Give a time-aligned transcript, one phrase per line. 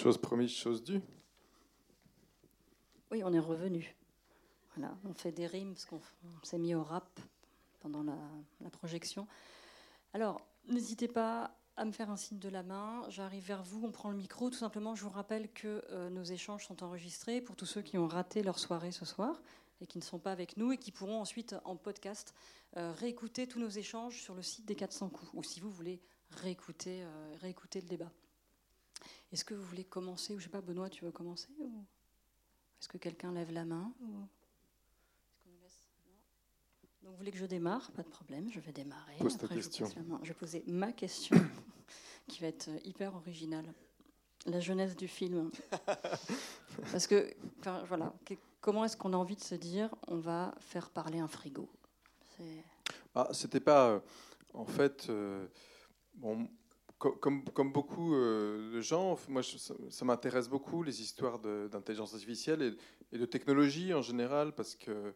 [0.00, 1.02] Chose promise, chose due.
[3.10, 3.94] Oui, on est revenu.
[4.74, 6.00] Voilà, on fait des rimes parce qu'on
[6.42, 7.20] s'est mis au rap
[7.80, 9.28] pendant la, projection.
[10.14, 13.02] Alors, n'hésitez pas à me faire un signe de la main.
[13.10, 14.48] J'arrive vers vous, on prend le micro.
[14.48, 17.98] Tout simplement, je vous rappelle que euh, nos échanges sont enregistrés pour tous ceux qui
[17.98, 19.42] ont raté leur soirée ce soir
[19.82, 22.34] et qui ne sont pas avec nous et qui pourront ensuite en podcast
[22.78, 26.00] euh, réécouter tous nos échanges sur le site des 400 coups ou si vous voulez
[26.30, 28.10] réécouter, euh, réécouter le débat.
[29.32, 31.84] Est-ce que vous voulez commencer ou je sais pas, Benoît, tu veux commencer ou
[32.80, 34.26] est-ce que quelqu'un lève la main ou...
[37.02, 37.90] Donc vous voulez que je démarre?
[37.92, 39.16] Pas de problème, je vais démarrer.
[39.18, 39.86] Pose ta question.
[40.22, 41.36] Je, vais poser ma question,
[42.28, 43.72] qui va être hyper originale.
[44.46, 45.50] La jeunesse du film.
[46.92, 48.12] Parce que, enfin, voilà,
[48.60, 51.68] comment est-ce qu'on a envie de se dire on va faire parler un frigo?
[53.14, 53.88] Ah, C'était pas.
[53.90, 54.00] Euh,
[54.54, 55.46] en fait, euh,
[56.14, 56.48] bon,
[57.00, 62.76] comme, beaucoup euh, de gens, moi, ça, m'intéresse beaucoup les histoires d'intelligence artificielle
[63.12, 65.14] et, de technologie en général, parce que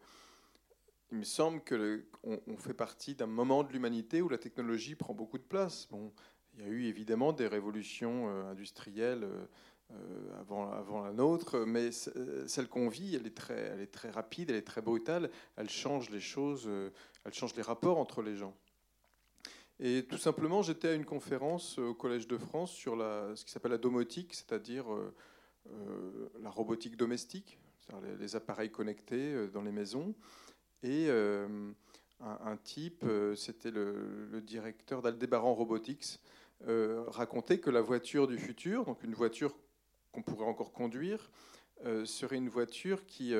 [1.12, 5.14] il me semble qu'on on fait partie d'un moment de l'humanité où la technologie prend
[5.14, 5.86] beaucoup de place.
[5.90, 6.12] Bon,
[6.54, 9.28] il y a eu évidemment des révolutions euh, industrielles
[9.92, 14.10] euh, avant, avant la nôtre, mais celle qu'on vit, elle est, très, elle est très
[14.10, 16.68] rapide, elle est très brutale, elle change les choses,
[17.24, 18.56] elle change les rapports entre les gens.
[19.86, 23.50] Et tout simplement, j'étais à une conférence au Collège de France sur la, ce qui
[23.50, 24.86] s'appelle la domotique, c'est-à-dire
[26.40, 27.58] la robotique domestique,
[28.18, 30.14] les, appareils connectés dans les maisons.
[30.84, 31.72] Et euh,
[32.20, 36.20] un, type, euh, c'était le, directeur d'Aldebaran Robotics,
[36.68, 39.56] euh, racontait que la voiture du futur, donc une voiture
[40.12, 41.30] qu'on pourrait encore conduire,
[42.04, 43.34] serait une voiture qui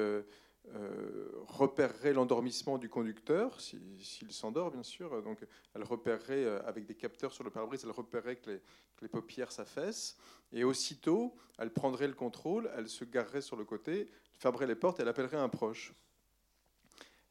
[1.47, 5.23] repérerait l'endormissement du conducteur, s'il s'endort bien sûr.
[5.23, 5.39] Donc
[5.75, 9.53] elle repérerait avec des capteurs sur le pare-brise, elle repérerait que les, que les paupières
[9.53, 10.17] s'affaissent.
[10.53, 14.09] Et aussitôt, elle prendrait le contrôle, elle se garerait sur le côté,
[14.39, 15.95] fermerait les portes et elle appellerait un proche.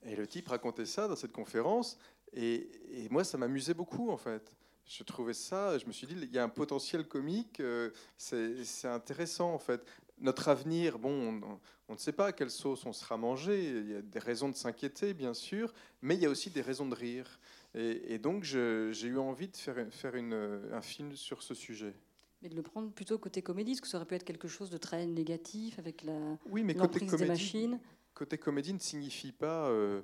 [0.06, 1.98] Et le type racontait ça dans cette conférence,
[2.36, 4.56] et, moi, ça m'amusait beaucoup, en fait.
[4.86, 8.88] Je trouvais ça, je me suis dit, il y a un potentiel comique, euh, c'est
[8.88, 9.86] intéressant, en fait.
[10.24, 13.96] Notre avenir, bon, on, ne sait pas à quelle sauce on sera mangé, il y
[13.96, 16.96] a des raisons de s'inquiéter, bien sûr, mais il y a aussi des raisons de
[16.96, 17.40] rire.
[17.76, 21.94] Et, donc, j'ai eu envie de faire, faire une, un film sur ce sujet.
[22.42, 24.70] Mais de le prendre plutôt côté comédie, parce que ça aurait pu être quelque chose
[24.70, 26.18] de très négatif avec la
[26.50, 27.80] oui, mais côté comédie, des machines
[28.14, 30.02] côté comédie ne signifie pas, euh,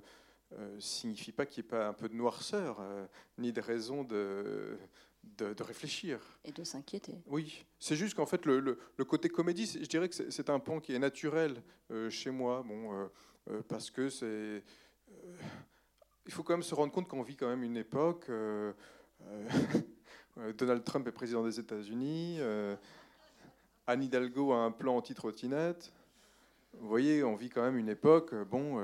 [0.53, 3.05] euh, signifie pas qu'il n'y ait pas un peu de noirceur, euh,
[3.37, 4.77] ni de raison de,
[5.23, 6.19] de, réfléchir.
[6.43, 7.21] Et de s'inquiéter.
[7.27, 10.79] Oui, c'est juste qu'en fait, le, le, côté comédie, je dirais que c'est un pan
[10.79, 11.61] qui est naturel
[12.09, 13.09] chez moi, bon,
[13.67, 14.63] parce que c'est.
[16.25, 18.29] il faut quand même se rendre compte qu'on vit quand même une époque.
[20.57, 22.39] Donald Trump est président des États-Unis.
[23.87, 25.93] Anne Hidalgo a un plan anti-trottinette
[26.73, 28.79] vous voyez, on vit quand même une époque, euh, bon,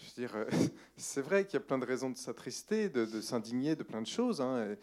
[0.00, 0.46] euh, je veux dire,
[0.96, 4.06] c'est vrai qu'il y a plein de raisons de s'attrister, de, s'indigner de plein de
[4.06, 4.76] choses, hein,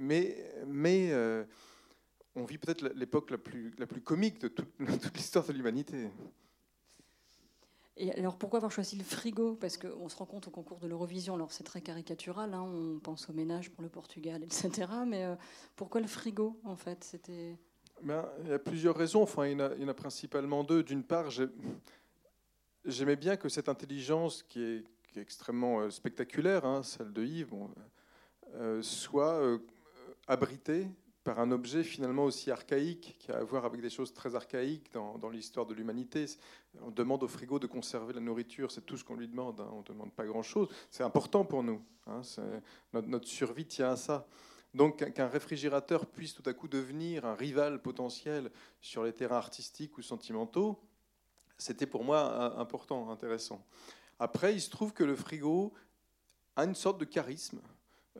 [0.00, 1.44] mais, mais euh,
[2.34, 6.08] on vit peut-être l'époque la plus, la plus comique de toute, l'histoire de l'humanité.
[7.96, 9.54] Et alors pourquoi avoir choisi le frigo?
[9.54, 12.98] Parce qu'on se rend compte au concours de l'Eurovision, alors c'est très caricatural, hein, on
[12.98, 14.88] pense au ménage pour le Portugal, etc.
[15.06, 15.24] Mais
[15.76, 17.04] pourquoi le frigo en fait?
[17.04, 17.56] C'était
[18.02, 19.22] ben, il y a plusieurs raisons.
[19.22, 20.82] Enfin, il y en a, principalement deux.
[20.82, 21.30] D'une part,
[22.84, 24.84] j'aimais bien que cette intelligence, qui est,
[25.16, 27.54] extrêmement euh, spectaculaire, hein, celle de Yves,
[28.54, 29.58] euh, soit euh,
[30.26, 30.88] abritée
[31.22, 34.92] par un objet finalement aussi archaïque, qui a à voir avec des choses très archaïques
[34.92, 36.26] dans, l'histoire de l'humanité.
[36.82, 39.60] On demande au frigo de conserver la nourriture, c'est tout ce qu'on lui demande.
[39.60, 39.70] Hein.
[39.72, 40.68] On ne demande pas grand-chose.
[40.90, 41.80] C'est important pour nous.
[42.06, 42.20] Hein.
[42.92, 44.26] Notre, notre, survie tient à ça.
[44.74, 48.50] Donc qu'un réfrigérateur puisse tout à coup devenir un rival potentiel
[48.80, 50.78] sur les terrains artistiques ou sentimentaux,
[51.58, 53.64] c'était pour moi important, intéressant.
[54.18, 55.72] Après, il se trouve que le frigo
[56.56, 57.60] a une sorte de charisme.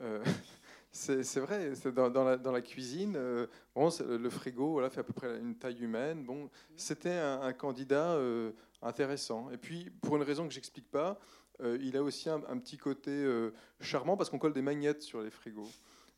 [0.01, 0.23] Euh,
[0.91, 5.03] c'est vrai, dans, dans, la, dans, la, cuisine, euh, bon, le frigo voilà, fait à
[5.03, 6.23] peu près une taille humaine.
[6.23, 8.51] Bon, C'était un, candidat euh,
[8.81, 9.49] intéressant.
[9.51, 11.19] Et puis, pour une raison que j'explique pas,
[11.79, 13.25] il a aussi un, un petit côté
[13.79, 15.71] charmant parce qu'on colle des magnettes sur les frigos.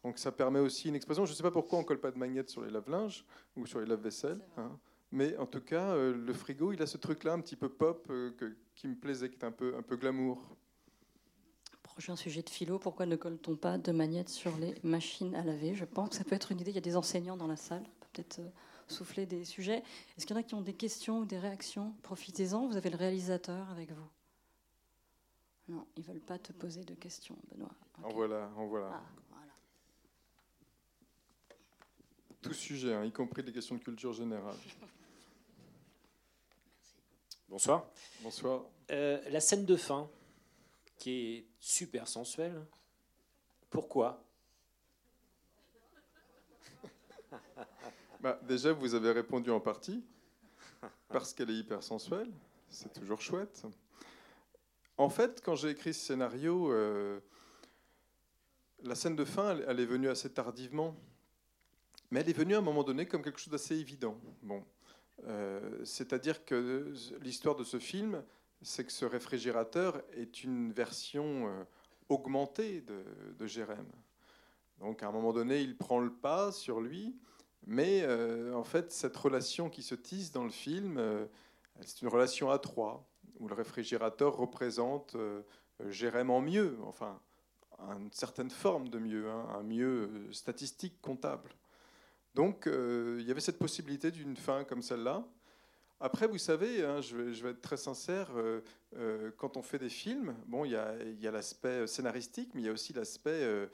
[0.04, 1.26] Donc ça permet aussi une expression.
[1.26, 3.26] Je ne sais pas pourquoi on ne colle pas de magnettes sur les lave-linges
[3.56, 4.40] ou sur les lave-vaisselle.
[4.58, 4.72] Hein.
[5.12, 8.08] Mais en tout cas, euh, le frigo, il a ce truc-là un petit peu pop
[8.10, 8.32] euh,
[8.76, 10.58] qui me plaisait, qui est un peu, un peu glamour.
[11.82, 15.74] Prochain sujet de philo, pourquoi ne colle-t-on pas de magnettes sur les machines à laver?
[15.74, 16.72] Je pense que ça peut être une idée.
[16.72, 18.50] Il y a des enseignants dans la salle, peut-être euh,
[18.88, 19.82] souffler des sujets.
[20.18, 21.96] Est-ce qu'il y en a qui ont des questions ou des réactions?
[22.04, 24.10] Profitez-en, vous avez le réalisateur avec vous.
[25.70, 27.72] Non, ils ne veulent pas te poser de questions, Benoît.
[28.04, 28.92] En voilà, en voilà.
[28.94, 29.27] Ah.
[32.42, 34.56] Tout sujet, hein, y compris des questions de culture générale.
[37.50, 37.86] Bonsoir.
[38.22, 38.66] Bonsoir.
[38.92, 40.10] Euh, la scène de fin,
[40.98, 42.66] qui est super sensuelle,
[43.70, 44.24] pourquoi?
[48.20, 50.04] Bah, Déjà, vous avez répondu en partie,
[51.10, 52.32] parce qu'elle est hyper sensuelle,
[52.68, 53.64] c'est toujours chouette.
[54.98, 57.20] En fait, quand j'ai écrit ce scénario, euh,
[58.84, 60.96] la scène de fin, elle, est venue assez tardivement,
[62.12, 64.18] mais elle est venue à un moment donné comme quelque chose d'assez évident.
[64.42, 64.64] Bon,
[65.26, 68.24] euh, c'est-à-dire que l'histoire de ce film,
[68.62, 71.64] c'est que ce réfrigérateur est une version euh,
[72.10, 73.04] augmentée de,
[73.38, 73.86] de Jérém.
[74.80, 77.16] Donc à un moment donné, il prend le pas sur lui,
[77.66, 81.02] mais euh, en fait, cette relation qui se tisse dans le film,
[81.82, 83.08] c'est une relation à trois,
[83.40, 85.18] où le réfrigérateur représente
[85.90, 87.20] Jérém en mieux, enfin,
[87.80, 91.50] une certaine forme de mieux, hein, un mieux statistique, comptable.
[92.38, 95.26] Donc euh, il y avait cette possibilité d'une fin comme celle-là.
[96.00, 98.62] Après, vous savez, hein, je, vais, être très sincère, euh,
[98.96, 102.70] euh, quand on fait des films, bon, il y a, l'aspect scénaristique, mais il y
[102.70, 103.68] a aussi l'aspect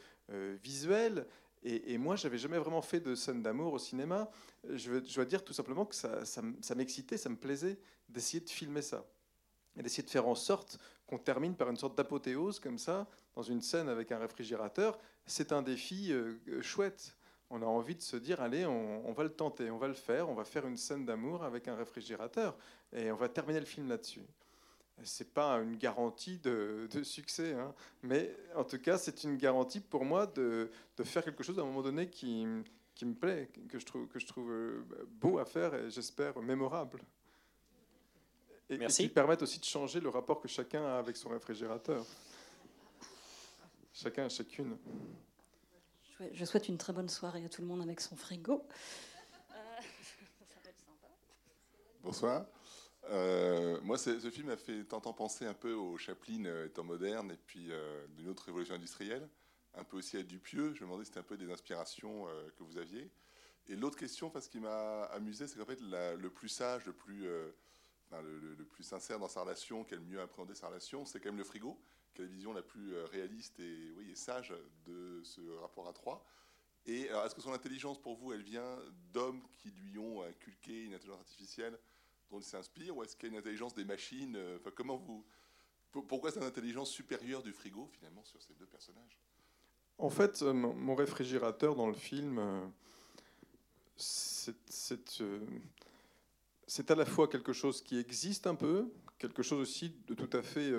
[0.64, 1.28] visuel.
[1.64, 4.32] Et, et, moi, j'avais jamais vraiment fait de scène d'amour au cinéma.
[4.74, 7.78] Je, dois dire tout simplement que ça, ça m'excitait, ça me plaisait
[8.08, 9.06] d'essayer de filmer ça.
[9.78, 13.06] Et d'essayer de faire en sorte qu'on termine par une sorte d'apothéose comme ça,
[13.36, 14.98] dans une scène avec un réfrigérateur.
[15.26, 16.14] C'est un défi
[16.62, 17.18] chouette
[17.50, 20.30] on a envie de se dire allez, on, va le tenter, on va le faire,
[20.30, 22.56] on va faire une scène d'amour avec un réfrigérateur
[22.92, 24.26] et on va terminer le film là-dessus.
[25.04, 27.74] C'est pas une garantie de, succès, hein,
[28.04, 30.70] mais en tout cas, c'est une garantie pour moi de,
[31.04, 34.28] faire quelque chose à un moment donné qui, me plaît, que je trouve, que je
[34.28, 37.02] trouve euh, beau à faire et j'espère mémorable.
[38.70, 39.04] Et, Merci.
[39.04, 42.06] et qui permettent aussi de changer le rapport que chacun a avec son réfrigérateur.
[43.94, 44.78] Chacun, chacune.
[46.32, 48.66] Je souhaite une très bonne soirée à tout le monde avec son frigo.
[49.52, 49.56] Euh,
[50.40, 51.08] ça va être sympa.
[52.02, 52.46] Bonsoir.
[53.10, 57.32] Euh, moi, ce film m'a fait tant penser un peu au Chaplin euh, étant moderne
[57.32, 57.70] et puis
[58.16, 59.28] d'une autre révolution industrielle,
[59.76, 60.74] un peu aussi à Dupieux.
[60.74, 62.26] Je me demandais si c'était un peu des inspirations
[62.58, 63.12] que vous aviez.
[63.68, 67.24] Et l'autre question, parce qu'il m'a amusé, c'est qu'en fait, le plus sage, le plus,
[68.12, 71.30] le, plus sincère dans sa relation, qui a le mieux appréhendé sa relation, c'est quand
[71.30, 71.80] même le frigo
[72.14, 74.54] qui la vision la plus euh, réaliste et, oui, sage
[74.86, 76.26] de ce rapport à trois.
[76.86, 78.78] Et est-ce que son intelligence, pour vous, elle vient
[79.14, 81.80] d'hommes qui lui ont inculqué une intelligence artificielle
[82.30, 84.98] dont il s'inspire, ou est-ce qu'il y a une intelligence des machines euh, Enfin, comment
[84.98, 85.24] vous
[85.92, 89.18] Pourquoi c'est une intelligence supérieure du frigo finalement sur ces deux personnages?
[89.98, 92.72] En fait, euh, mon réfrigérateur dans le film,
[93.96, 94.52] c'est
[96.90, 100.42] à la fois quelque chose qui existe un peu, quelque chose aussi de tout à
[100.42, 100.72] fait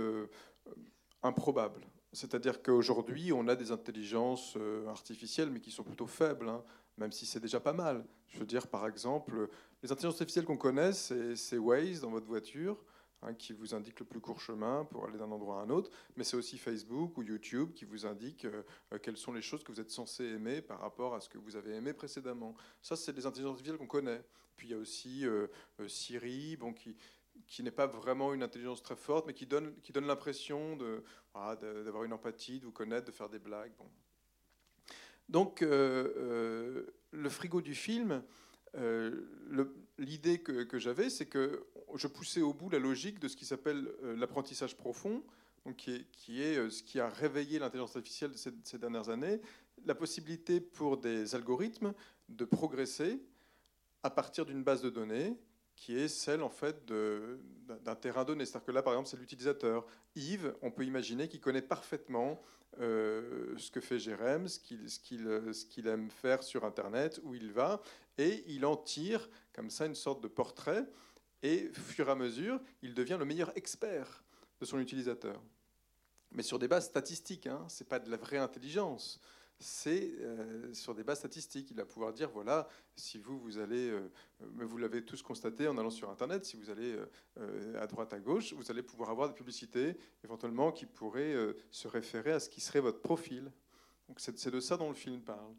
[1.25, 1.81] improbable.
[2.15, 6.63] C'est-à-dire qu'aujourd'hui, on a des intelligences euh, artificielles, mais qui sont plutôt faibles, hein,
[6.97, 8.05] même si c'est déjà pas mal.
[8.29, 9.49] Je veux dire, par exemple,
[9.83, 12.85] les intelligences artificielles qu'on connaît, c'est Waze dans votre voiture,
[13.23, 15.91] hein, qui vous indique le plus court chemin pour aller d'un endroit à un autre,
[16.17, 18.63] mais c'est aussi Facebook ou YouTube qui vous indique euh,
[18.93, 21.39] euh, quelles sont les choses que vous êtes censé aimer par rapport à ce que
[21.39, 22.55] vous avez aimé précédemment.
[22.81, 24.23] Ça, c'est des intelligences artificielles qu'on connaît.
[24.57, 25.25] Puis il y a aussi
[25.89, 26.95] Siri, bon, qui,
[27.47, 30.77] qui n'est pas vraiment une intelligence très forte, mais qui donne, qui donne l'impression
[31.35, 33.73] d'avoir une empathie, de vous connaître, de faire des blagues.
[33.79, 33.89] Bon.
[35.29, 38.23] Donc, euh, euh, le frigo du film,
[38.77, 39.23] euh,
[39.99, 43.89] l'idée que, j'avais, c'est que je poussais au bout la logique de ce qui s'appelle
[44.03, 45.23] l'apprentissage profond,
[45.65, 49.41] donc qui, est, qui est, ce qui a réveillé l'intelligence artificielle ces dernières années,
[49.87, 51.95] la possibilité pour des algorithmes
[52.29, 53.23] de progresser
[54.03, 55.37] à partir d'une base de données
[55.85, 58.47] qui est celle en fait d'un terrain donné.
[58.47, 59.85] C'est-à-dire que là, par exemple, c'est l'utilisateur.
[60.17, 62.41] Yves, on peut imaginer qu'il connaît parfaitement
[62.81, 67.83] euh, ce que fait Jérém, ce qu'il aime faire sur Internet, où il va,
[68.17, 70.87] et il en tire comme ça une sorte de portrait,
[71.43, 74.25] et au fur et à mesure, il devient le meilleur expert
[74.61, 75.39] de son utilisateur.
[76.33, 79.21] Mais sur des bases statistiques, hein, ce n'est pas de la vraie intelligence
[79.65, 81.71] c'est euh, sur des bases statistiques.
[81.71, 85.79] Il va pouvoir dire voilà, si vous, vous allez, euh, vous l'avez tous constaté en
[85.79, 86.99] allant sur Internet, si vous allez
[87.39, 91.35] euh, à droite, à gauche, vous allez pouvoir avoir des publicités éventuellement qui pourraient
[91.71, 93.51] se référer à ce qui serait votre profil.
[94.09, 95.55] Donc c'est de ça dont le film parle.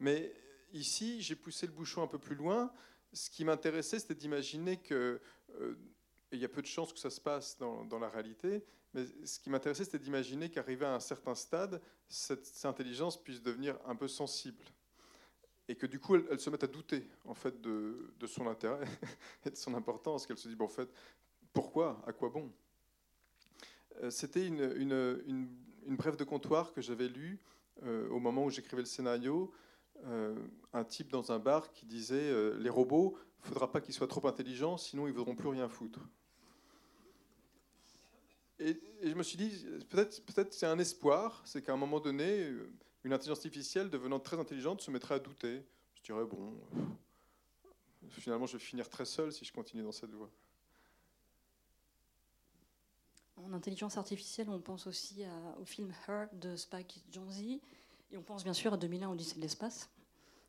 [0.00, 0.34] Mais
[0.74, 2.70] ici, j'ai poussé le bouchon un peu plus loin.
[3.14, 5.18] Ce qui m'intéressait, c'était d'imaginer que
[6.32, 8.62] il y a peu de chances que ça se passe dans la réalité,
[8.96, 13.78] mais ce qui m'intéressait, c'était d'imaginer qu'arrivé à un certain stade, cette, intelligence puisse devenir
[13.84, 14.64] un peu sensible.
[15.68, 18.86] Et que du coup, elle, se mette à douter en fait, de, son intérêt
[19.44, 20.26] et de son importance.
[20.26, 20.88] Qu'elle se dit, bon, en fait,
[21.52, 22.02] pourquoi?
[22.06, 22.50] À quoi bon?
[24.02, 25.50] Euh, C'était une, une,
[25.86, 27.38] une, brève de comptoir que j'avais lue
[27.82, 29.52] euh, au moment où j'écrivais le scénario,
[30.74, 34.06] un type dans un bar qui disait les robots, il ne faudra pas qu'ils soient
[34.06, 36.00] trop intelligents, sinon ils ne voudront plus rien foutre.
[38.58, 42.50] Et, je me suis dit, peut-être peut c'est un espoir, c'est qu'à un moment donné,
[43.04, 45.62] une intelligence artificielle devenant très intelligente se mettrait à douter.
[45.94, 46.54] Je dirais, bon,
[48.08, 50.30] finalement, je vais finir très seul si je continue dans cette voie.
[53.36, 55.24] En intelligence artificielle, on pense aussi
[55.60, 57.40] au film Her de Spike Jonze,
[58.10, 59.90] et on pense bien sûr à 2001 Odyssée de l'espace,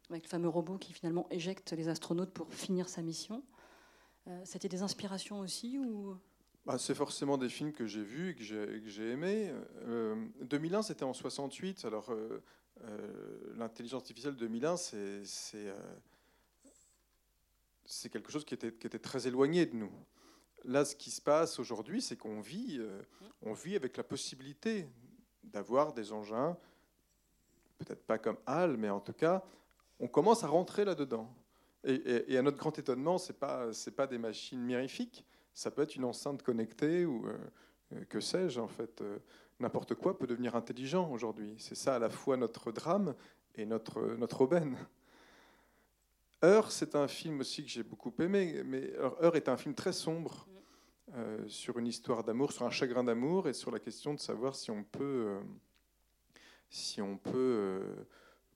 [0.09, 3.43] avec le fameux robot qui finalement éjecte les astronautes pour finir sa mission.
[4.27, 6.17] Euh, c'était des inspirations aussi ou
[6.67, 8.43] bah, C'est forcément des films que j'ai vus et que
[8.89, 9.53] j'ai aimés.
[10.41, 11.85] 2001, euh, c'était en 68.
[11.85, 12.41] Alors, euh,
[13.55, 15.23] l'intelligence artificielle 2001, c'est
[18.11, 19.91] quelque chose qui était, qui était très éloigné de nous.
[20.65, 22.81] Là, ce qui se passe aujourd'hui, c'est qu'on vit,
[23.41, 24.89] on vit avec la possibilité
[25.45, 26.57] d'avoir des engins,
[27.77, 29.45] peut-être pas comme HAL, mais en tout cas,
[30.01, 31.33] on commence à rentrer là-dedans.
[31.85, 35.23] Et, à notre grand étonnement, ce n'est pas, pas des machines mirifiques,
[35.57, 39.01] ça peut être une enceinte connectée ou euh, que sais-je, en fait.
[39.01, 39.17] Euh,
[39.59, 41.55] n'importe quoi peut devenir intelligent aujourd'hui.
[41.57, 43.15] C'est ça à la fois notre drame
[43.55, 44.77] et notre, notre aubaine.
[46.43, 49.93] Heure, c'est un film aussi que j'ai beaucoup aimé, mais Heure est un film très
[49.93, 50.47] sombre
[51.15, 54.55] euh, sur une histoire d'amour, sur un chagrin d'amour et sur la question de savoir
[54.55, 55.39] si on peut,
[56.69, 57.81] si on peut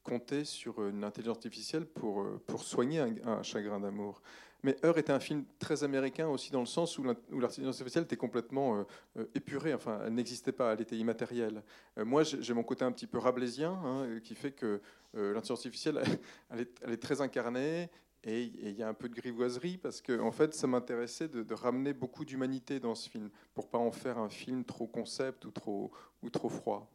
[0.03, 4.21] compter sur une intelligence artificielle pour, euh, pour soigner un, chagrin d'amour.
[4.63, 8.17] Mais Heure était un film très américain aussi dans le sens où l'intelligence artificielle était
[8.17, 8.83] complètement euh,
[9.17, 11.63] euh, épurée, enfin elle n'existait pas, elle était immatérielle.
[11.97, 14.81] moi j'ai mon côté un petit peu rablaisien hein, qui fait que
[15.13, 16.01] l'intelligence artificielle
[16.51, 17.89] elle est, très incarnée
[18.23, 21.41] et il y a un peu de grivoiserie parce que en fait ça m'intéressait de,
[21.41, 25.45] de, ramener beaucoup d'humanité dans ce film pour pas en faire un film trop concept
[25.45, 25.91] ou trop,
[26.21, 26.91] ou trop froid.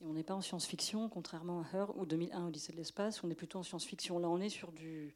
[0.00, 3.30] Et on n'est pas en science-fiction, contrairement à Her ou 2001 Odyssée de l'espace, on
[3.30, 4.18] est plutôt en science-fiction.
[4.18, 5.14] Là, on est sur du,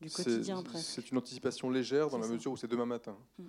[0.00, 0.86] du quotidien presque.
[0.86, 3.16] C'est une anticipation légère dans la mesure où c'est demain matin.
[3.38, 3.46] Mm.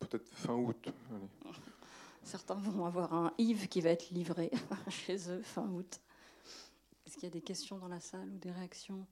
[0.00, 0.88] Peut-être fin août.
[2.22, 4.50] Certains vont avoir un Yves qui va être livré
[4.88, 6.00] chez eux fin août.
[7.06, 9.06] Est-ce qu'il y a des questions dans la salle ou des réactions?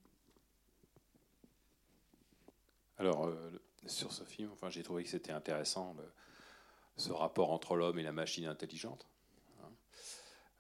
[2.99, 3.51] Alors, euh,
[3.87, 5.97] sur ce film, enfin, j'ai trouvé que c'était intéressant,
[6.97, 9.07] ce rapport entre l'homme et la machine intelligente.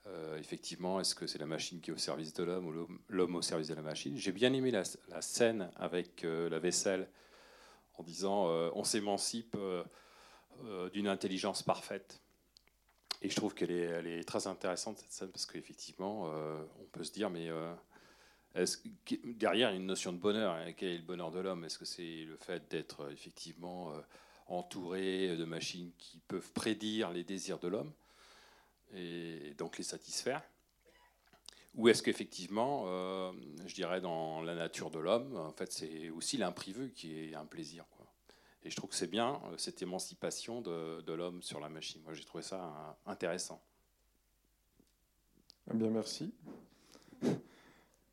[0.08, 3.36] Euh, effectivement, est-ce que c'est la machine qui est au service de l'homme ou l'homme
[3.36, 4.16] au service de la machine?
[4.16, 4.84] J'ai bien aimé la,
[5.20, 7.08] scène avec euh, la vaisselle
[7.98, 9.56] en disant euh, on s'émancipe
[10.92, 12.20] d'une intelligence parfaite.
[13.22, 16.30] Et je trouve qu'elle est, très intéressante cette scène parce qu'effectivement,
[16.80, 17.50] on peut se dire mais
[19.24, 20.54] derrière il y a une notion de bonheur.
[20.54, 21.64] Hein, quel est le bonheur de l'homme?
[21.64, 23.92] Est-ce que c'est le fait d'être effectivement
[24.46, 27.92] entouré de machines qui peuvent prédire les désirs de l'homme?
[28.94, 30.42] Et donc les satisfaire
[31.74, 33.32] Ou est-ce qu'effectivement, euh,
[33.66, 37.46] je dirais dans la nature de l'homme, en fait, c'est aussi l'imprévu qui est un
[37.46, 37.84] plaisir.
[38.62, 42.02] Et je trouve que c'est bien euh, cette émancipation de, de l'homme sur la machine.
[42.02, 43.62] Moi, j'ai trouvé ça euh, intéressant.
[45.70, 46.32] Eh bien, merci.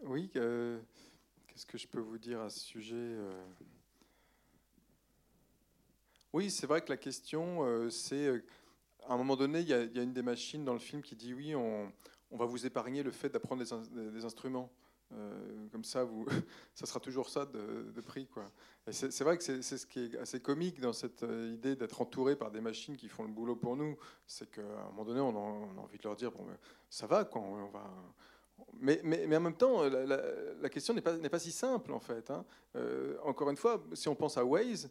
[0.01, 3.15] Oui, qu'est-ce que je peux vous dire à ce sujet
[6.33, 8.43] Oui, c'est vrai que la question, c'est
[9.07, 11.33] à un moment donné, il y, a, une des machines dans le film qui dit
[11.33, 11.91] oui, on,
[12.31, 14.71] va vous épargner le fait d'apprendre des, instruments.
[15.13, 16.07] Euh, comme ça,
[16.73, 18.27] ça sera toujours ça de, prix.
[18.27, 18.49] Quoi.
[18.89, 22.35] c'est, vrai que c'est, ce qui est assez comique dans cette euh, idée d'être entouré
[22.35, 23.97] par des machines qui font le boulot pour nous.
[24.25, 26.45] C'est qu'à un moment donné, on, a envie de leur dire bon,
[26.89, 27.89] ça va, quoi, on va.
[28.79, 32.31] Mais, mais, mais, en même temps, la, question n'est pas, pas si simple en fait.
[32.31, 32.45] Hein.
[32.75, 34.89] Euh, encore une fois, si on pense à Waze,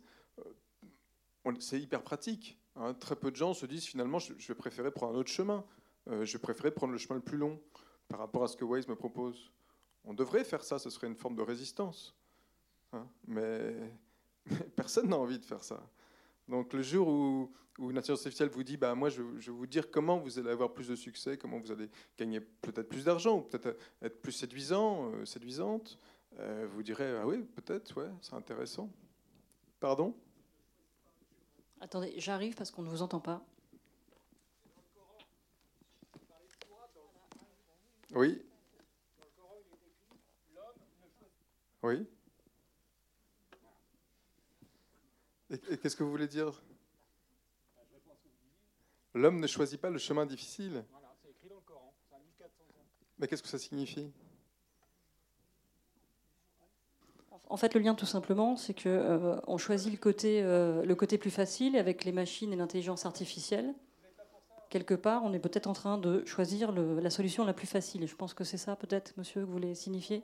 [1.58, 2.58] c'est hyper pratique.
[2.76, 5.64] Hein, très peu de gens se disent finalement je, vais préférer prendre un autre chemin.
[6.08, 7.60] Euh, je vais préférer prendre le chemin le plus long
[8.08, 9.52] par rapport à ce que Waze me propose.
[10.04, 12.16] On devrait faire ça, ce serait une forme de résistance.
[12.92, 13.74] Hein, mais,
[14.76, 15.82] personne n'a envie de faire ça.
[16.48, 19.90] Donc le jour où, une intelligence artificielle vous dit bah, moi je, vais vous dire
[19.90, 21.88] comment vous allez avoir plus de succès, comment vous allez
[22.18, 25.98] gagner peut-être plus d'argent, ou peut-être être plus séduisant, euh, séduisante,
[26.38, 28.90] euh, vous direz ah oui, peut-être, ouais, c'est intéressant.
[29.80, 30.14] Pardon?
[31.82, 33.44] Attendez, j'arrive parce qu'on ne vous entend pas.
[38.14, 38.40] Oui.
[41.82, 42.06] Oui.
[45.50, 46.62] Et, qu'est-ce que vous voulez dire?
[49.12, 50.84] L'homme ne choisit pas le chemin difficile.
[53.18, 54.12] Mais qu'est-ce que ça signifie?
[57.52, 60.94] En fait, le lien, tout simplement, c'est que euh, on choisit le côté, euh, le
[60.94, 63.74] côté plus facile avec les machines et l'intelligence artificielle.
[64.70, 68.08] quelque part, on est peut-être en train de choisir la solution la plus facile.
[68.08, 70.22] Je pense que c'est ça, peut-être, monsieur, que vous voulez signifier.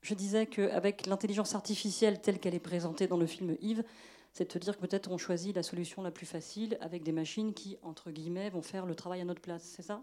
[0.00, 3.84] Je disais qu'avec l'intelligence artificielle telle qu'elle est présentée dans le film Yves,
[4.32, 7.52] c'est de dire que peut-être on choisit la solution la plus facile avec des machines
[7.52, 9.62] qui, entre guillemets, vont faire le travail à notre place.
[9.62, 10.02] C'est ça?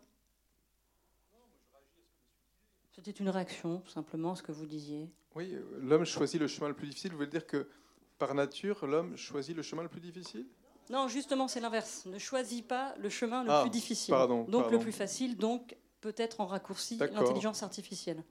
[2.98, 5.08] C'était une réaction, tout simplement, à ce que vous disiez.
[5.36, 7.12] Oui, l'homme choisit le chemin le plus difficile.
[7.12, 7.70] Vous voulez dire que,
[8.18, 10.48] par nature, l'homme choisit le chemin le plus difficile?
[10.90, 12.08] Non, justement, c'est l'inverse.
[12.08, 14.16] Ne choisis pas le chemin le ah, plus difficile.
[14.48, 18.24] donc le plus facile, donc peut-être en raccourci l'intelligence artificielle.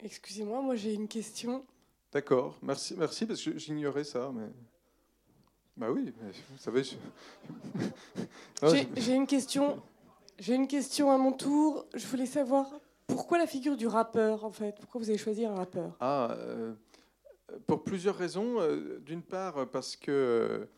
[0.00, 1.66] Excusez-moi, moi, j'ai une question.
[2.12, 4.48] D'accord, merci, merci parce que j'ignorais ça, mais
[5.78, 6.12] bah oui,
[6.50, 6.82] vous savez.
[8.96, 9.80] j'ai une question.
[10.38, 11.86] J'ai une question à mon tour.
[11.94, 12.68] Je voulais savoir
[13.06, 14.74] pourquoi la figure du rappeur en fait?
[14.80, 15.96] Pourquoi vous avez choisi un rappeur?
[16.00, 16.36] Ah.
[16.38, 16.74] Euh,
[17.66, 18.60] pour plusieurs raisons.
[18.60, 20.68] Euh, d'une part, parce que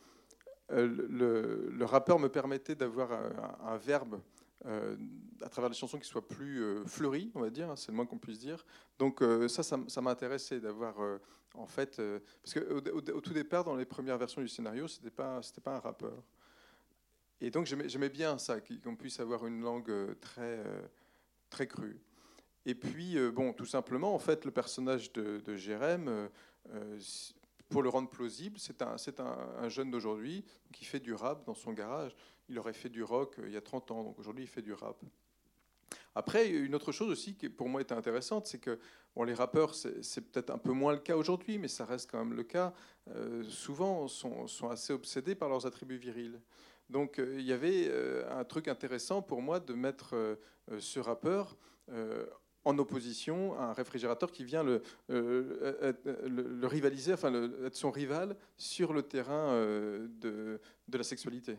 [0.71, 4.19] euh, le, rappeur me permettait d'avoir un, verbe
[4.65, 4.95] euh,
[5.41, 8.05] à travers des chansons qui soient plus fleuries, on va dire, hein, c'est le moins
[8.05, 8.65] qu'on puisse dire.
[8.99, 10.95] Donc ça, ça, m'a intéressé d'avoir,
[11.55, 12.01] en fait,
[12.43, 15.79] parce qu'au au, tout départ, dans les premières versions du scénario, c'était pas, pas un
[15.79, 16.23] rappeur.
[17.39, 20.63] Et donc j'aimais bien ça, qu'on puisse avoir une langue très,
[21.49, 21.99] très crue.
[22.67, 26.29] Et puis, bon, tout simplement, en fait, le personnage de, Jérém,
[26.69, 26.97] euh,
[27.71, 31.55] pour le rendre plausible, c'est un, un, un, jeune d'aujourd'hui qui fait du rap dans
[31.55, 32.15] son garage.
[32.49, 34.61] Il aurait fait du rock euh, il y a 30 ans, donc aujourd'hui il fait
[34.61, 35.01] du rap.
[36.13, 38.77] Après, une autre chose aussi qui pour moi était intéressante, c'est que
[39.15, 42.19] bon, les rappeurs, c'est peut-être un peu moins le cas aujourd'hui, mais ça reste quand
[42.19, 42.73] même le cas,
[43.15, 46.39] euh, souvent sont, sont, assez obsédés par leurs attributs virils.
[46.89, 47.89] Donc il y avait
[48.29, 50.37] un truc intéressant pour moi de mettre
[50.77, 51.55] ce rappeur
[52.63, 57.33] en opposition à un réfrigérateur qui vient le, euh, le, rivaliser, enfin
[57.65, 60.59] être son rival sur le terrain euh, de,
[60.97, 61.57] la sexualité.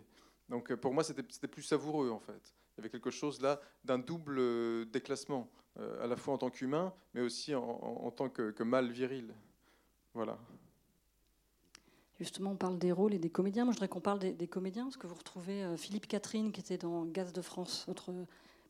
[0.49, 2.55] Donc euh, pour moi, c'était plus savoureux en fait.
[2.75, 5.51] Il y avait quelque chose là d'un double déclassement,
[6.01, 9.35] à la fois en tant qu'humain, mais aussi en, tant que, que mâle viril.
[10.15, 10.39] Voilà.
[12.19, 13.65] Justement, on parle des rôles et des comédiens.
[13.65, 16.61] Moi, je voudrais qu'on parle des, des, comédiens, parce que vous retrouvez Philippe Catherine, qui
[16.61, 18.11] était dans Gaz de France, votre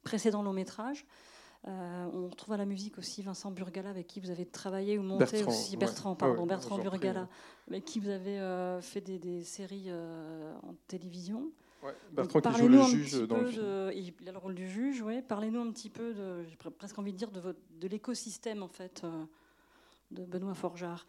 [0.02, 1.06] précédent long métrage.
[1.68, 5.02] Euh, on retrouve à la musique aussi Vincent Burgala, avec qui vous avez travaillé ou
[5.02, 5.76] monté aussi.
[5.76, 7.28] Bertrand, pardon, Bertrand Burgala,
[7.68, 11.52] avec qui vous avez euh, fait des, séries euh, en télévision.
[12.12, 14.14] Bertrand qui joue le juge dans le film.
[14.20, 15.22] il a le rôle du juge, ouais.
[15.22, 19.04] Parlez-nous un petit peu, de, j'ai presque envie de dire, de, de l'écosystème en fait
[20.12, 21.04] de Benoît Forgeard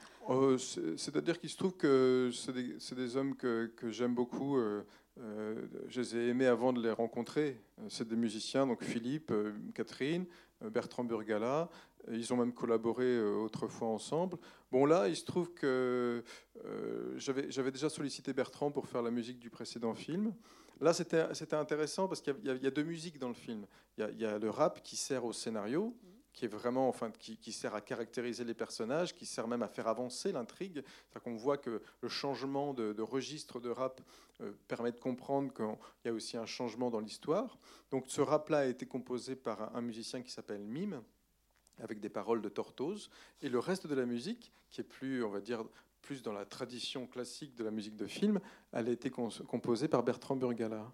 [0.57, 4.57] C'est-à-dire qu'il se trouve que c'est des, des, hommes que, que j'aime beaucoup.
[4.57, 4.83] Euh,
[5.17, 7.59] je les ai aimés avant de les rencontrer.
[7.79, 10.25] Euh, c'est des musiciens, donc Philippe, euh, Catherine,
[10.61, 11.69] Bertrand Burgala.
[12.11, 14.37] Ils ont même collaboré autrefois ensemble.
[14.71, 16.21] Bon, là, il se trouve que
[17.15, 20.33] j'avais déjà sollicité Bertrand pour faire la musique du précédent film.
[20.81, 23.65] Là, c'était intéressant parce qu'il y, a deux musiques dans le film.
[23.97, 25.95] Il y, a, le rap qui sert au scénario,
[26.33, 29.87] qui est vraiment, enfin, qui, sert à caractériser les personnages, qui sert même à faire
[29.87, 30.83] avancer l'intrigue.
[30.83, 34.01] C'est-à-dire qu'on voit que le changement de, registre de rap
[34.41, 35.65] euh, permet de comprendre qu'il
[36.05, 37.59] y a aussi un changement dans l'histoire.
[37.91, 41.03] Donc ce rap-là a été composé par un, musicien qui s'appelle Mime,
[41.79, 43.09] avec des paroles de Tortoise,
[43.41, 45.63] et le reste de la musique, qui est plus, on va dire,
[46.01, 48.39] plus dans la tradition classique de la musique de film,
[48.71, 50.91] elle a été composée par Bertrand Burgala.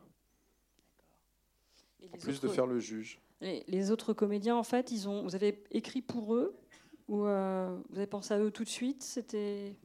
[2.14, 3.20] En plus de faire le juge.
[3.42, 6.58] Les, autres comédiens, en fait, ils ont, vous avez écrit pour eux
[7.08, 9.76] ou euh, vous avez pensé à eux tout de suite C'était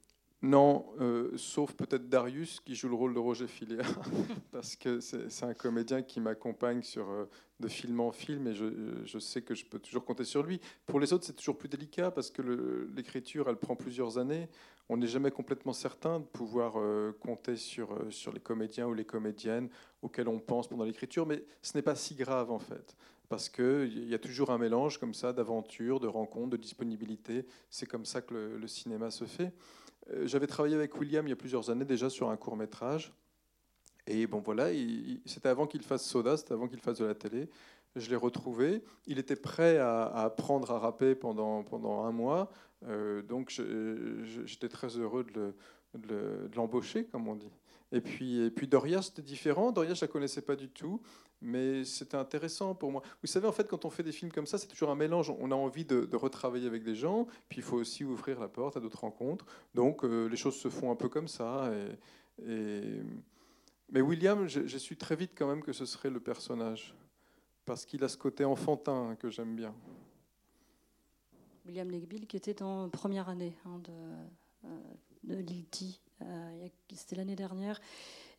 [0.43, 3.99] non, euh, sauf peut-être Darius qui joue le rôle de Roger Filière,
[4.53, 7.25] parce que c'est un comédien qui m'accompagne sur euh,
[7.61, 10.61] de film en film et je, sais que je peux toujours compter sur lui.
[10.85, 12.43] Pour les autres, c'est toujours plus délicat parce que
[12.95, 14.51] l'écriture, elle prend plusieurs années.
[14.91, 16.75] On n'est jamais complètement certain de pouvoir
[17.21, 19.71] compter sur, sur les comédiens ou les comédiennes
[20.03, 22.95] auxquels on pense pendant l'écriture, mais ce n'est pas si grave en fait
[23.29, 27.47] parce qu'il y a toujours un mélange comme ça d'aventure, de rencontres, de disponibilité.
[27.71, 29.53] C'est comme ça que le, cinéma se fait.
[30.11, 33.13] Euh, j'avais travaillé avec William il y a plusieurs années déjà sur un court métrage.
[34.07, 34.69] Et bon voilà,
[35.25, 37.49] c'était avant qu'il fasse Soda, c'était avant qu'il fasse de la télé.
[37.97, 38.83] Je l'ai retrouvé.
[39.07, 42.51] Il était prêt à, apprendre à rapper pendant, pendant un mois.
[42.87, 43.51] Euh, donc
[44.45, 47.53] j'étais très heureux de l'embaucher, comme on dit.
[47.93, 49.73] Et puis, et puis Doria, c'était différent.
[49.73, 51.01] Doria, je ne la connaissais pas du tout
[51.45, 53.03] mais c'était intéressant pour moi.
[53.23, 55.31] Vous savez, en fait, quand on fait des films comme ça, c'est toujours un mélange.
[55.39, 58.77] On a envie de, retravailler avec des gens, puis il faut aussi ouvrir la porte
[58.77, 59.45] à d'autres rencontres.
[59.75, 61.71] Donc, euh, les choses se font un peu comme ça.
[62.39, 66.95] Mais William, j'ai su très vite quand même que ce serait le personnage,
[67.67, 69.75] parce qu'il a ce côté enfantin que j'aime bien.
[71.67, 74.81] William Legbill, qui était en première année hein, de, euh,
[75.25, 75.35] de
[76.93, 77.81] c'était l'année dernière.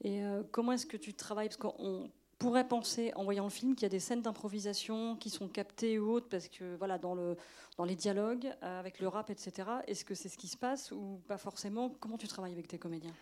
[0.03, 1.49] Et comment est-ce que tu travailles?
[1.49, 5.29] Parce qu'on pourrait penser, en voyant le film, qu'il y a des scènes d'improvisation qui
[5.29, 7.38] sont captées ou autres, parce que voilà, dans, le,
[7.77, 9.69] dans les dialogues, avec le rap, etc.
[9.88, 11.89] Est-ce que c'est ce qui se passe ou pas forcément?
[11.99, 13.13] Comment tu travailles avec tes comédiens?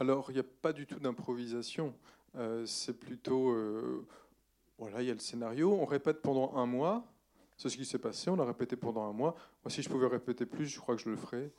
[0.00, 1.94] Alors, il n'y a pas du tout d'improvisation.
[2.64, 3.54] c'est plutôt
[4.78, 7.04] voilà, il y a le scénario, on répète pendant un mois.
[7.56, 9.36] C'est ce qui s'est passé, on l'a répété pendant un mois.
[9.64, 11.52] Moi, si je pouvais répéter plus, je crois que je le ferais.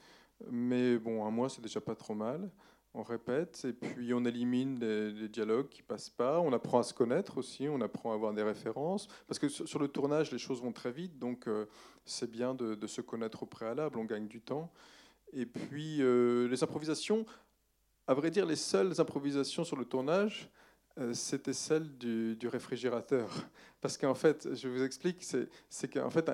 [0.49, 2.49] Mais bon, un mois, c'est déjà pas trop mal.
[2.97, 6.39] On répète et puis on élimine les, dialogues qui passent pas.
[6.39, 9.09] On apprend à se connaître aussi, on apprend à avoir des références.
[9.27, 11.65] Parce que sur le tournage, les choses vont très vite, donc euh,
[12.05, 14.71] c'est bien de, se connaître au préalable, on gagne du temps.
[15.33, 17.25] Et puis euh, les improvisations,
[18.07, 20.49] à vrai dire, les seules improvisations sur le tournage,
[20.97, 23.29] euh, c'était celle du, réfrigérateur.
[23.81, 25.21] Parce qu'en fait, je vous explique,
[25.69, 26.31] c'est qu'en fait,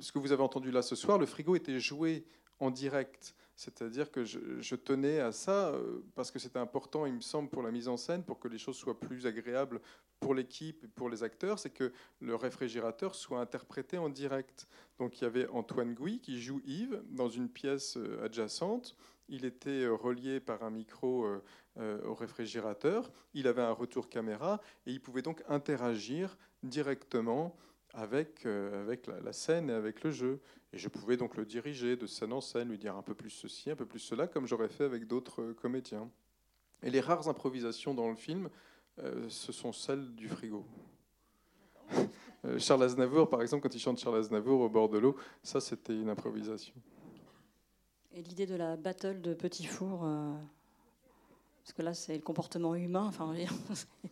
[0.00, 2.26] ce que vous avez entendu là ce soir, le frigo était joué
[2.60, 3.34] en direct.
[3.54, 7.62] C'est-à-dire que je, tenais à ça euh, parce que c'était important, il me semble, pour
[7.62, 9.80] la mise en scène, pour que les choses soient plus agréables
[10.20, 14.66] pour l'équipe et pour les acteurs, c'est que le réfrigérateur soit interprété en direct.
[14.98, 18.96] Donc il y avait Antoine Gouy qui joue Yves dans une pièce adjacente.
[19.28, 21.26] Il était relié par un micro
[21.78, 23.10] euh, au réfrigérateur.
[23.34, 27.54] Il avait un retour caméra et il pouvait donc interagir directement
[27.96, 30.40] avec, euh, avec la, scène et avec le jeu.
[30.72, 33.30] Et je pouvais donc le diriger de scène en scène, lui dire un peu plus
[33.30, 36.10] ceci, un peu plus cela, comme j'aurais fait avec d'autres euh, comédiens.
[36.82, 38.50] Et les rares improvisations dans le film,
[39.28, 40.64] ce sont celles du frigo.
[42.58, 45.94] Charles Aznavour, par exemple, quand il chante Charles Aznavour au bord de l'eau, ça c'était
[45.94, 46.74] une improvisation.
[48.12, 50.06] Et l'idée de la battle de Petit Four
[51.66, 53.06] parce que là, c'est le comportement humain.
[53.08, 53.34] Enfin,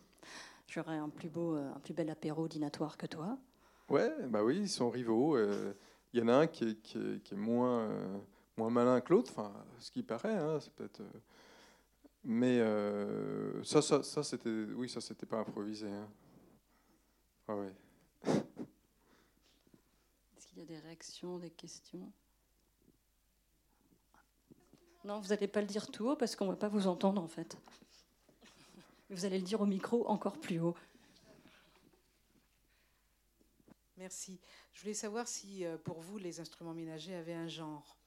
[0.67, 3.37] j'aurais un plus beau, un plus bel apéro dînatoire que toi.
[3.89, 5.35] Ouais, bah oui, ils sont rivaux.
[5.35, 5.73] Euh,
[6.13, 6.95] il y en a un qui est,
[7.33, 8.19] euh,
[8.57, 10.35] moins malin que l'autre, enfin, ce qui paraît.
[10.35, 11.21] Hein, peut être, euh,
[12.23, 15.87] mais ça, ça, ça c'était, oui, ça, c'était pas improvisé.
[15.87, 16.09] Hein.
[17.47, 17.55] Ah.
[20.35, 22.11] Est-ce qu'il y a des réactions, des questions?
[25.03, 27.21] Non, vous n'allez pas le dire tout haut parce qu'on ne va pas vous entendre
[27.21, 27.55] en fait.
[29.11, 30.73] Vous allez le dire au micro encore plus haut.
[33.97, 34.39] Merci.
[34.73, 37.97] Je voulais savoir si euh, pour vous les instruments ménagers avaient un genre.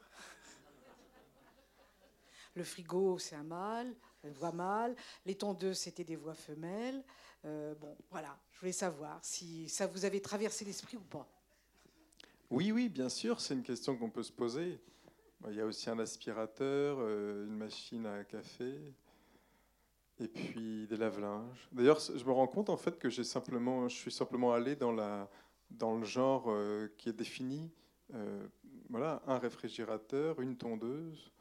[2.54, 4.94] Le frigo, c'est un mâle, une voix mâle.
[5.26, 7.02] Les tondeuses, c'était des voix femelles.
[7.44, 8.38] Euh, bon, voilà.
[8.52, 11.28] Je voulais savoir si ça vous avait traversé l'esprit ou pas.
[12.50, 14.78] Oui, oui, bien sûr, c'est une question qu'on peut se poser.
[15.48, 18.78] Il y a aussi un aspirateur, euh, une machine à café,
[20.18, 21.68] et puis des lave-linges.
[21.72, 24.92] D'ailleurs, je me rends compte en fait que j'ai simplement, je suis simplement allé dans,
[24.92, 25.28] la,
[25.70, 27.70] dans le genre euh, qui est défini.
[28.14, 28.46] Euh,
[28.90, 31.32] voilà, un réfrigérateur, une tondeuse.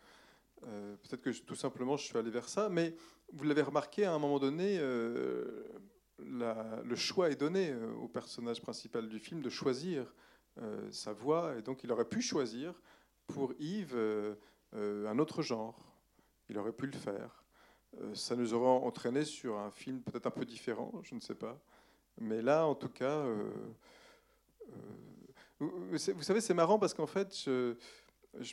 [0.62, 2.96] Peut-être que tout simplement je suis allé vers ça, mais
[3.34, 5.66] vous l'avez remarqué à un moment donné, le
[6.96, 10.14] choix est donné au personnage principal du film de choisir
[10.92, 12.80] sa voix, et donc il aurait pu choisir
[13.32, 14.36] pour Yves euh,
[14.76, 15.96] euh, un autre genre.
[16.50, 17.41] Il aurait pu le faire.
[18.00, 21.36] Euh, ça nous aurait entraîné sur un film peut-être un peu différent, je ne sais
[21.36, 21.60] pas.
[22.20, 23.26] Mais là, en tout cas,
[25.60, 27.76] vous, savez, c'est marrant parce qu'en fait, je,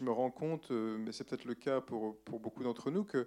[0.03, 3.27] me rends compte, mais c'est peut-être le cas pour, pour beaucoup d'entre nous, que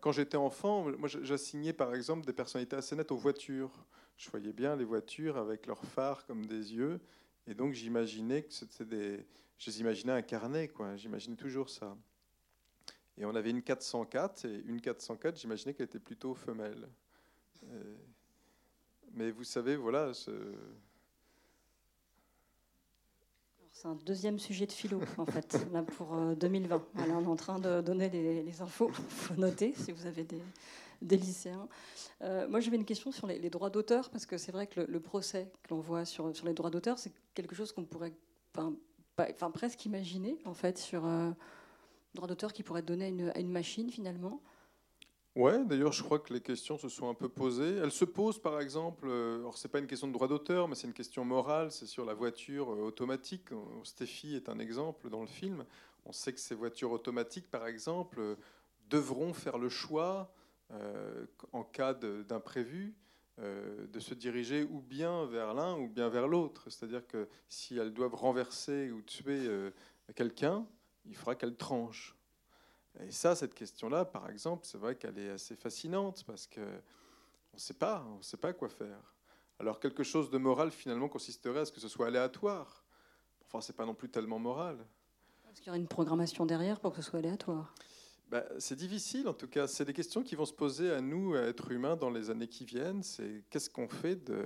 [0.00, 3.72] quand j'étais enfant, moi j'assignais par exemple des personnalités assez nettes aux voitures.
[4.16, 7.00] Je voyais bien les voitures avec leurs phares comme des yeux,
[7.46, 9.26] et donc j'imaginais que c'était des,
[9.58, 10.96] je les imaginais incarnés, quoi.
[10.96, 11.96] J'imaginais toujours ça.
[13.18, 16.88] Et on avait une 404, et une 404, j'imaginais qu'elle était plutôt femelle.
[19.12, 20.12] mais vous savez, voilà.
[23.78, 26.74] C'est un deuxième sujet de philo, en fait, là pour 2020.
[26.74, 28.90] Euh, on est en train de donner les, infos.
[28.90, 30.42] Il faut noter si vous avez des,
[31.00, 31.68] des lycéens.
[32.22, 35.00] Euh, moi, j'avais une question sur les, droits d'auteur, parce que c'est vrai que le,
[35.00, 38.14] procès que l'on voit sur, sur les droits d'auteur, c'est quelque chose qu'on pourrait
[38.56, 41.30] enfin, presque imaginer, en fait, sur euh,
[42.14, 44.42] droit d'auteur qui pourrait être donné à une, machine, finalement.
[45.36, 47.76] Ouais, d'ailleurs, je crois que les questions se sont un peu posées.
[47.76, 50.74] Elles se posent, par exemple, euh, alors c'est pas une question de droit d'auteur, mais
[50.74, 53.50] c'est une question morale, c'est sur la voiture euh, automatique.
[53.84, 55.64] Stéphie est un exemple dans le film.
[56.06, 58.36] On sait que ces voitures automatiques, par exemple,
[58.88, 60.32] devront faire le choix,
[61.52, 62.94] en cas d'imprévu,
[63.40, 66.64] euh, de se diriger ou bien vers l'un ou bien vers l'autre.
[66.70, 69.70] C'est-à-dire que si elles doivent renverser ou tuer euh,
[70.16, 70.66] quelqu'un,
[71.08, 72.14] il faudra qu'elles tranchent.
[73.00, 77.56] Et ça, cette question-là, par exemple, c'est vrai qu'elle est assez fascinante parce que on
[77.56, 79.14] ne sait pas, on sait pas quoi faire.
[79.58, 82.84] Alors quelque chose de moral finalement consisterait à ce que ce soit aléatoire.
[83.44, 84.76] Enfin, c'est pas non plus tellement moral.
[85.50, 87.74] Est-ce qu'il y aurait une programmation derrière pour que ce soit aléatoire?
[88.30, 89.66] Bah, C'est difficile, en tout cas.
[89.66, 92.46] C'est des questions qui vont se poser à nous, à êtres humains, dans les années
[92.46, 93.02] qui viennent.
[93.02, 94.44] C'est qu'est-ce qu'on fait de,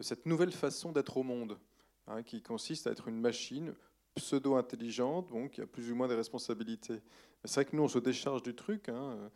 [0.00, 1.58] cette nouvelle façon d'être au monde,
[2.06, 3.74] hein, qui consiste à être une machine
[4.14, 7.00] pseudo-intelligente, donc qui a plus ou moins des responsabilités.
[7.44, 8.88] C'est vrai que nous, on se décharge du truc.
[8.88, 9.30] Hein.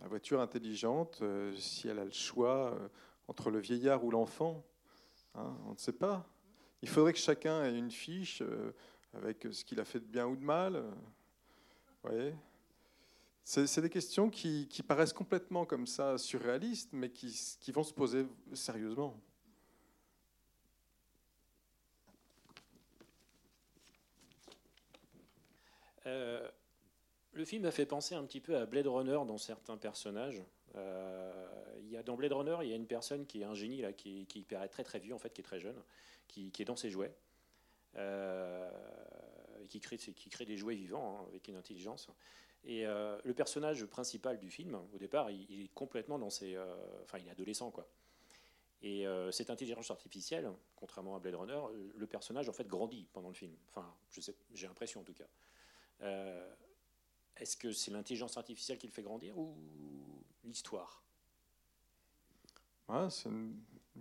[0.00, 2.88] La voiture intelligente, euh, si elle a le choix euh,
[3.28, 4.64] entre le vieillard ou l'enfant,
[5.34, 6.28] hein, on ne sait pas.
[6.82, 8.72] Il faudrait que chacun ait une fiche euh,
[9.14, 10.84] avec ce qu'il a fait de bien ou de mal.
[12.02, 12.34] voyez
[13.46, 19.20] c'est des questions qui, paraissent complètement comme ça surréalistes, mais qui vont se poser sérieusement.
[26.06, 26.48] Euh,
[27.32, 30.42] le film a fait penser un petit peu à Blade Runner dans certains personnages.
[30.76, 31.46] Euh,
[32.04, 34.68] dans Blade Runner, il y a une personne qui est un génie, là, qui, paraît
[34.68, 35.80] très très vieux, en fait, qui est très jeune,
[36.28, 37.14] qui, est dans ses jouets,
[37.96, 38.70] euh,
[39.62, 42.08] et qui crée, qui crée des jouets vivants hein, avec une intelligence.
[42.66, 46.56] Et le personnage principal du film, au départ, il, est complètement dans ses.
[47.02, 47.86] enfin, il est adolescent, quoi.
[48.82, 51.60] Et cette intelligence artificielle, contrairement à Blade Runner,
[51.94, 53.54] le personnage en fait grandit pendant le film.
[53.68, 53.94] Enfin,
[54.54, 55.26] j'ai l'impression en tout cas.
[56.02, 56.54] Euh,
[57.36, 59.56] est-ce que c'est l'intelligence artificielle qui le fait grandir ou
[60.44, 61.02] l'histoire?
[63.08, 63.56] C'est une,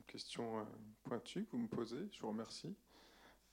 [0.07, 0.63] question euh,
[1.03, 2.75] pointue que vous me posez, je vous remercie.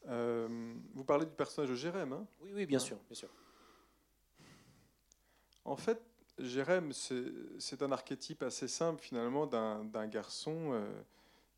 [0.09, 2.27] Euh, vous parlez du personnage de Jérém hein?
[2.41, 3.29] Oui, oui, bien sûr, bien sûr.
[5.65, 6.01] En fait,
[6.39, 10.83] Jérém, c'est un archétype assez simple finalement d'un garçon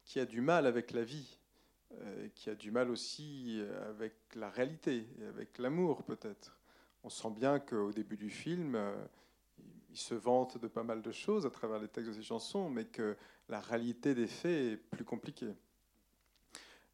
[0.04, 1.38] qui a du mal avec la vie,
[2.34, 6.58] qui a du mal aussi avec la réalité, et avec l'amour peut-être
[7.04, 8.94] on sent bien qu'au début du film, euh,
[9.90, 12.70] il se vante de pas mal de choses à travers les textes de ses chansons,
[12.70, 13.16] mais que
[13.48, 15.52] la réalité des faits est plus compliquée.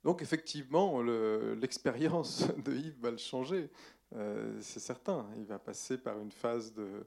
[0.04, 3.70] Donc effectivement, l'expérience de Yves va le changer,
[4.14, 5.26] euh, c'est certain.
[5.36, 7.04] Il va passer par une phase de,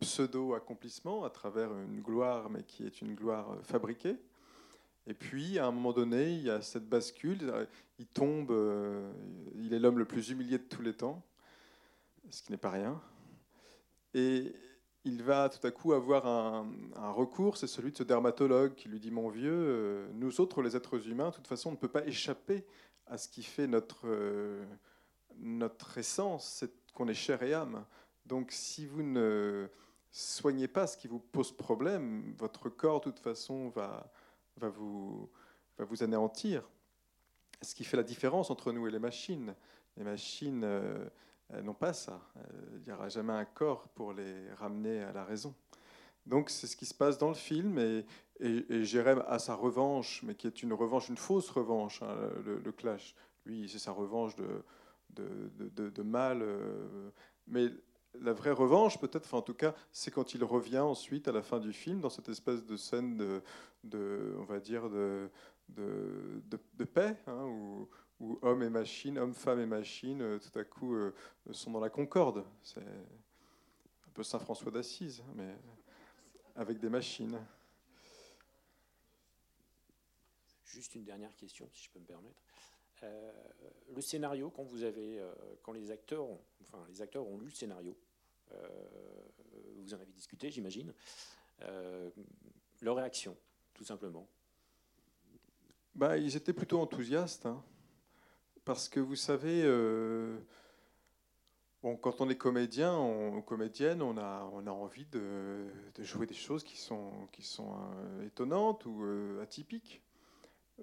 [0.00, 4.16] pseudo-accomplissement à travers une gloire, mais qui est une gloire fabriquée.
[5.06, 7.52] Et puis, à un moment donné, il y a cette bascule.
[7.98, 9.12] Il tombe, euh,
[9.56, 11.22] il est l'homme le plus humilié de tous les temps
[12.30, 13.00] ce qui n'est pas rien.
[14.14, 14.54] Et
[15.04, 16.66] il va tout à coup avoir un,
[17.12, 20.76] recours, c'est celui de ce dermatologue qui lui dit Mon vieux, euh, nous autres, les
[20.76, 22.64] êtres humains, de toute façon, on ne peut pas échapper
[23.06, 24.64] à ce qui fait notre, euh,
[25.36, 27.84] notre essence, c'est qu'on est chair et âme.
[28.24, 29.68] Donc si vous ne
[30.10, 34.10] soignez pas ce qui vous pose problème, votre corps, de toute façon, va,
[34.56, 35.28] va, vous,
[35.76, 36.62] va vous anéantir.
[37.60, 39.54] Ce qui fait la différence entre nous et les machines.
[39.96, 40.64] Les machines.
[40.64, 41.04] Euh,
[41.62, 42.20] non pas ça.
[42.74, 45.54] Il n'y aura jamais un corps pour les ramener à la raison.
[46.26, 48.06] Donc c'est ce qui se passe dans le film et,
[48.40, 52.72] et, Jérém a sa revanche, mais qui est une revanche, une fausse revanche, hein, le,
[52.72, 53.14] clash.
[53.46, 56.42] Lui, c'est sa revanche de, mal.
[56.42, 57.10] Euh,
[57.46, 57.68] mais
[58.20, 61.58] la vraie revanche, peut-être, en tout cas, c'est quand il revient ensuite à la fin
[61.58, 63.40] du film dans cette espèce de scène
[63.84, 65.28] de, on va dire, de,
[66.92, 67.46] paix, hein,
[68.20, 71.12] où hommes et machines, hommes, femmes et machines, euh, tout à coup, euh,
[71.52, 72.44] sont dans la concorde.
[72.62, 75.54] C'est un peu Saint François d'Assise, mais
[76.54, 77.38] avec des machines.
[80.64, 82.40] Juste une dernière question, si je peux me permettre.
[83.02, 83.32] Euh,
[83.94, 85.20] le scénario, quand vous avez,
[85.62, 87.96] quand les acteurs, ont, enfin les acteurs ont lu le scénario,
[89.76, 90.94] vous en avez discuté, j'imagine.
[92.80, 93.36] leur réaction,
[93.74, 94.26] tout simplement.
[95.94, 97.46] Bah, ils étaient plutôt enthousiastes.
[97.46, 97.62] Hein
[98.64, 100.38] parce que vous savez, euh,
[101.82, 105.66] bon, quand on est comédien, on, comédienne, on a, on a envie de,
[105.98, 110.02] jouer des choses qui sont, qui sont euh, étonnantes ou euh, atypiques.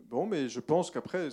[0.06, 1.30] Bon, mais je pense qu'après,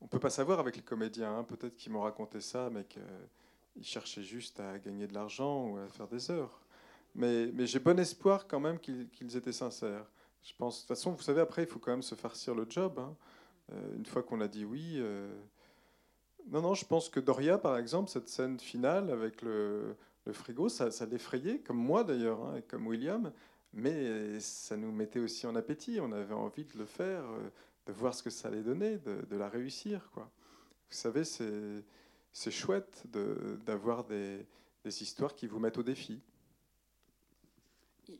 [0.00, 1.38] on ne peut pas savoir avec les comédiens.
[1.38, 1.44] Hein.
[1.44, 5.88] Peut-être qu'ils m'ont raconté ça, mais qu'ils cherchaient juste à gagner de l'argent ou à
[5.88, 6.60] faire des heures.
[7.14, 10.10] Mais, mais j'ai bon espoir quand même qu'ils étaient sincères.
[10.42, 12.66] Je pense, de toute façon, vous savez, après, il faut quand même se farcir le
[12.68, 12.98] job.
[12.98, 13.14] Hein.
[13.72, 14.96] Euh, une fois qu'on a dit oui.
[14.96, 15.32] Euh,
[16.50, 19.96] non, non, je pense que Doria, par exemple, cette scène finale avec le,
[20.32, 23.32] frigo, ça, l'effrayait, comme moi d'ailleurs, hein, et comme William,
[23.72, 26.00] mais ça nous mettait aussi en appétit.
[26.00, 27.48] On avait envie de le faire, euh,
[27.86, 30.10] de voir ce que ça allait donner, de, la réussir.
[30.16, 30.22] Vous
[30.90, 33.04] savez, c'est chouette
[33.64, 34.46] d'avoir des,
[34.84, 36.20] histoires qui vous mettent au défi.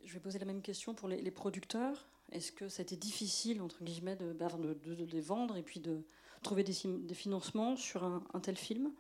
[0.05, 2.07] Je vais poser la même question pour les producteurs.
[2.33, 6.03] Est-ce que c'était difficile, entre guillemets, bah, de, les vendre et puis de
[6.43, 8.91] trouver des, financements sur un, tel film?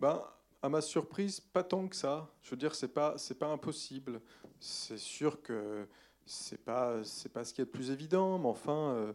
[0.00, 0.22] Ben,
[0.62, 2.30] À ma surprise, pas tant que ça.
[2.42, 4.20] Je veux dire, c'est pas, pas impossible.
[4.60, 5.86] C'est sûr que
[6.24, 7.02] c'est pas,
[7.34, 9.12] pas ce qui est le plus évident, mais enfin, euh,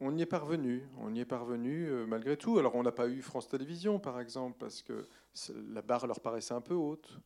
[0.00, 0.86] on y est parvenu.
[1.00, 2.60] On y est parvenu euh, malgré tout.
[2.60, 5.08] Alors, on n'a pas eu France Télévisions, par exemple, parce que
[5.72, 7.18] la barre leur paraissait un peu haute.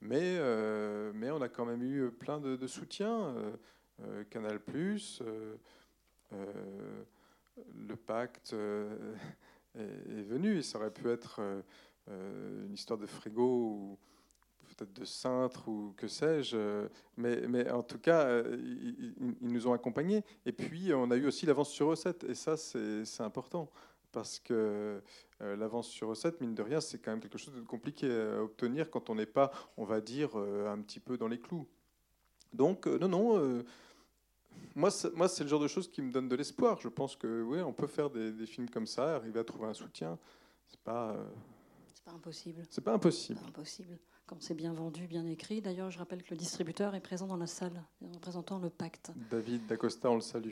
[0.00, 3.34] Mais, euh, mais on a quand même eu plein de, soutien.
[4.30, 4.60] Canal,
[7.74, 8.54] le pacte
[9.74, 10.58] est, venu.
[10.58, 11.40] Et ça aurait pu être
[12.06, 13.98] une histoire de frigo ou
[14.76, 16.86] peut-être de cintre ou que sais-je.
[17.16, 20.22] Mais, mais, en tout cas, ils, ils, nous ont accompagnés.
[20.46, 22.22] Et puis, on a eu aussi l'avance sur recette.
[22.24, 23.68] Et ça, c'est important
[24.18, 25.00] parce que
[25.42, 28.42] euh, l'avance sur recette, mine de rien, c'est quand même quelque chose de compliqué à
[28.42, 31.68] obtenir quand on n'est pas, on va dire, euh, un petit peu dans les clous.
[32.52, 33.64] Donc, euh, non, non,
[34.74, 36.80] moi, moi, c'est le genre de choses qui me donne de l'espoir.
[36.80, 39.74] Je pense que, oui, on peut faire des, films comme ça, arriver à trouver un
[39.74, 40.18] soutien.
[40.66, 41.16] C'est pas.
[41.94, 42.62] c'est pas impossible.
[42.70, 43.38] C'est pas impossible.
[43.38, 43.98] Pas impossible.
[44.26, 45.62] Quand c'est bien vendu, bien écrit.
[45.62, 49.12] D'ailleurs, je rappelle que le distributeur est présent dans la salle, représentant le pacte.
[49.30, 50.50] David Dacosta, on le salue.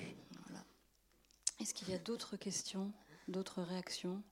[1.59, 2.93] Est-ce qu'il y a d'autres questions?
[3.29, 4.23] D'autres réactions?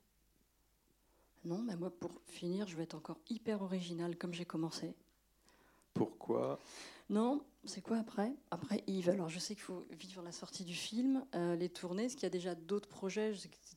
[1.45, 4.95] Non, mais moi, pour finir, je vais être encore hyper original comme j'ai commencé.
[5.93, 6.59] Pourquoi?
[7.11, 8.33] Non, c'est quoi après?
[8.51, 9.11] Après Yves.
[9.11, 12.05] Alors, je sais qu'il faut vivre la sortie du film, euh, les tournées.
[12.05, 13.33] Est-ce qu'il y a déjà d'autres projets?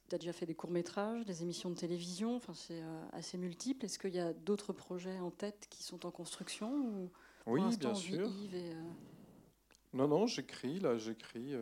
[0.10, 2.36] Tu as déjà fait des courts-métrages, des émissions de télévision.
[2.36, 3.86] Enfin, c'est euh, assez multiple.
[3.86, 7.12] Est-ce qu'il y a d'autres projets en tête qui sont en construction ou
[7.46, 8.30] Oui, bien sûr.
[8.54, 8.74] Euh,
[9.94, 11.54] non, non, j'écris, là, j'écris.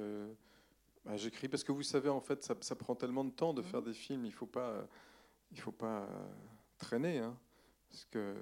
[1.05, 3.81] Bah, j'écris parce que vous savez, en fait, ça, prend tellement de temps de faire
[3.81, 4.25] des films.
[4.25, 4.87] Il faut pas,
[5.51, 6.27] il faut pas euh,
[6.77, 7.19] traîner.
[7.19, 7.37] Hein,
[7.89, 8.35] parce que...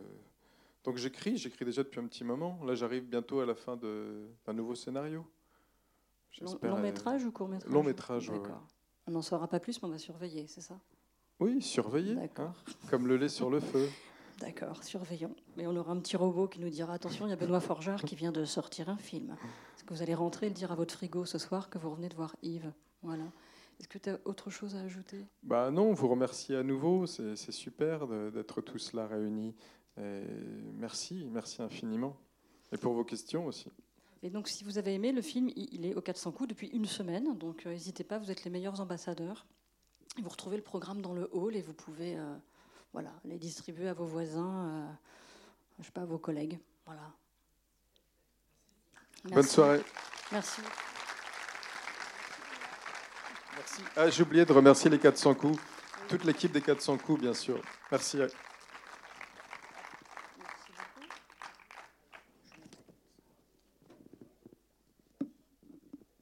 [0.83, 2.59] Donc j'écris, j'écris déjà depuis un petit moment.
[2.65, 5.25] Là, j'arrive bientôt à la fin d'un nouveau scénario.
[6.41, 8.31] Long, long, métrage ou court métrage Long métrage.
[9.05, 10.79] On n'en saura pas plus, mais on va surveiller, c'est ça?
[11.39, 12.17] Oui, surveiller.
[12.37, 12.53] Hein,
[12.89, 13.87] comme le lait sur le feu.
[14.39, 15.35] D'accord, surveillons.
[15.57, 18.01] Mais on aura un petit robot qui nous dira attention, il y a Benoît Forgeard
[18.01, 19.37] qui vient de sortir un film.
[19.83, 21.89] Est-ce que vous allez rentrer et le dire à votre frigo ce soir que vous
[21.89, 23.25] revenez de voir Yves Voilà.
[23.77, 25.25] Est-ce que tu as autre chose à ajouter?
[25.43, 27.05] Bah non, vous remercie à nouveau.
[27.05, 29.53] C'est super d'être tous là réunis.
[30.77, 32.15] merci, merci infiniment.
[32.71, 33.69] Et pour vos questions aussi.
[34.21, 36.85] Et donc, si vous avez aimé le film, il est au 400 coups depuis une
[36.85, 37.37] semaine.
[37.37, 39.45] Donc, euh, n'hésitez pas, vous êtes les meilleurs ambassadeurs.
[40.21, 42.37] Vous retrouvez le programme dans le hall et vous pouvez euh,
[42.93, 44.91] voilà, les distribuer à vos voisins, euh,
[45.79, 46.57] je sais pas, à vos collègues.
[46.85, 47.11] Voilà.
[49.25, 49.81] Bonne soirée.
[50.31, 50.61] Merci.
[53.55, 53.81] Merci.
[53.95, 55.59] Ah, j'ai oublié de remercier les 400 coups,
[56.09, 57.61] toute l'équipe des 400 coups, bien sûr.
[57.91, 58.19] Merci.